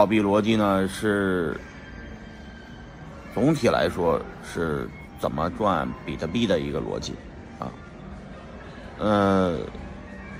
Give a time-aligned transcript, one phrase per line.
[0.00, 1.54] 货币逻辑呢是
[3.34, 4.88] 总体来说是
[5.18, 7.14] 怎么赚比特币的一个逻辑
[7.58, 7.68] 啊？
[8.98, 9.58] 呃，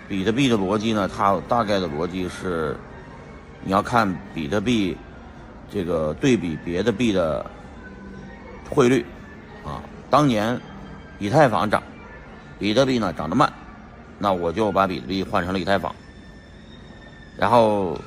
[0.09, 2.75] 比特币的逻辑呢，它大概的逻辑是
[3.63, 4.97] 你要看比特币
[5.71, 7.45] 这个对比别的币的
[8.71, 9.05] 汇率
[9.63, 9.83] 啊。
[10.09, 10.59] 当年
[11.19, 11.83] 以太坊涨，
[12.59, 13.53] 比特币呢涨得慢，
[14.19, 15.95] 那我就把比特币换成了以太坊。
[17.37, 18.01] 然后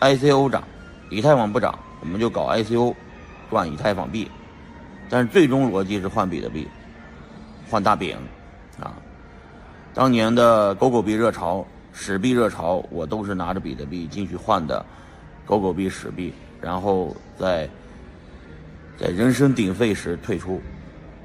[0.00, 0.62] ICO 涨，
[1.10, 2.94] 以太坊不涨，我们就搞 ICO
[3.50, 4.30] 赚以太坊币。
[5.08, 6.68] 但是最终逻辑是换比特币，
[7.70, 8.16] 换大饼
[8.80, 8.92] 啊！
[9.94, 14.84] 当年的狗狗币热潮、史币热潮，我都是拿着比特币进去换的
[15.46, 17.68] 狗狗币、史币，然后在。
[19.00, 20.60] 在人声鼎沸时退出，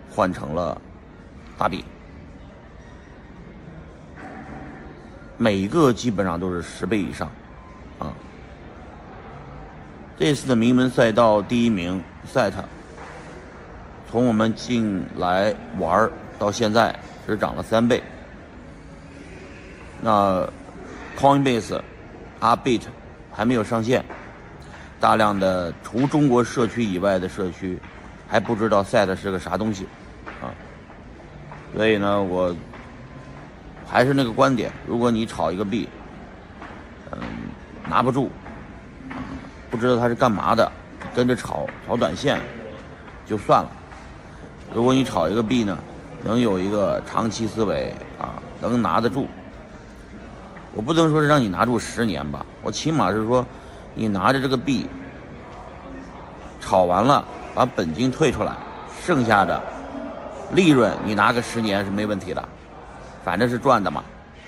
[0.07, 0.79] 换成了
[1.57, 1.83] 大饼，
[5.37, 7.31] 每一个基本上都是十倍以上，
[10.17, 12.01] 这次的名门赛道第一名
[12.31, 12.53] SET，
[14.09, 18.01] 从我们进来玩到现在只涨了三倍。
[20.01, 20.47] 那
[21.17, 21.81] Coinbase、
[22.39, 22.87] a b i t
[23.31, 24.03] 还没有上线。
[24.99, 27.77] 大量的除中国社区以外的社区
[28.25, 29.85] 还不知道 SET 是个啥东西，
[30.41, 30.47] 啊，
[31.75, 32.55] 所以呢，我
[33.85, 35.89] 还是那个观点，如果你炒一个币，
[37.11, 37.19] 嗯，
[37.89, 38.31] 拿不住，
[39.73, 40.71] 不知道他是干嘛的，
[41.15, 42.39] 跟着炒炒短线
[43.25, 43.71] 就算了。
[44.71, 45.75] 如果你炒一个币呢，
[46.23, 49.27] 能有一个长期思维啊，能拿得住，
[50.75, 53.43] 我不能说是让你拿住十年吧，我起码是说。
[53.95, 54.87] 你拿着这个币
[56.59, 58.55] 炒完了，把本金退出来，
[59.03, 59.61] 剩下的
[60.53, 62.43] 利润你拿个十年是没问题的，
[63.23, 64.03] 反正是赚的嘛，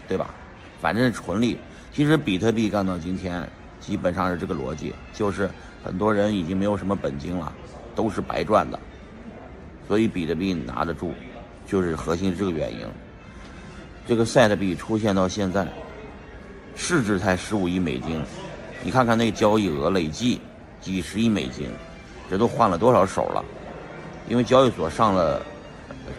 [0.08, 0.28] 对吧？
[0.82, 1.60] 反正是纯利。
[1.94, 3.48] 其实比特币干到今天
[3.86, 5.48] 基本上是这个逻辑，就是
[5.84, 7.54] 很多人已经没有什么本金了，
[7.94, 8.80] 都是白赚的，
[9.88, 11.14] 所以比特币拿得住，
[11.68, 12.80] 就是核心是这个原因。
[14.08, 15.68] 这个赛特币出现到现在，
[16.76, 18.20] 市值才十五亿美金。
[18.84, 20.42] 你看看那交易额累计
[20.82, 21.70] 几十亿美金，
[22.28, 23.46] 这都换了多少手了？
[24.28, 25.40] 因为交易所上了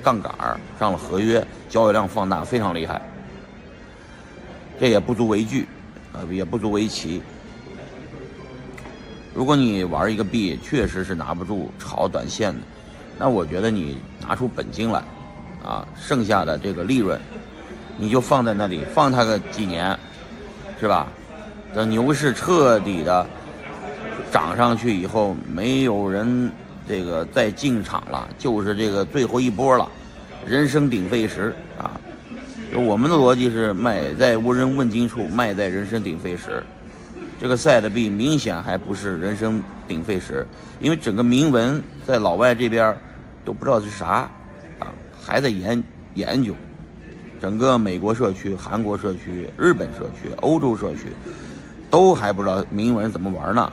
[0.05, 3.03] 杠杆儿上了合约，交易量放大非常厉害。
[4.79, 5.67] 这也不足为惧，
[6.13, 7.21] 呃，也不足为奇。
[9.37, 12.61] 如果你玩一个币确实是拿不住炒短线的，
[13.19, 15.05] 那我觉得你拿出本金来，
[15.63, 17.21] 啊，剩下的这个利润，
[17.99, 19.95] 你就放在那里放它个几年，
[20.81, 21.09] 是吧？
[21.75, 23.27] 等牛市彻底的
[24.33, 26.51] 涨上去以后，没有人
[26.89, 29.87] 这个再进场了，就是这个最后一波了，
[30.47, 32.01] 人声鼎沸时啊！
[32.73, 36.65] 就我们的逻辑是买在无人问津处，卖在人声鼎沸时。
[37.41, 40.47] 这个赛的币明显还不是人声鼎沸时，
[40.81, 42.97] 因为整个铭文在老外这边
[43.45, 44.29] 都不知道是啥
[44.79, 45.83] 啊，还在研
[46.15, 46.55] 研究。
[47.41, 51.13] 整个美国社区、韩国社区、日本社区、欧洲社区。
[51.89, 53.73] 都还不知道铭文怎么玩呢，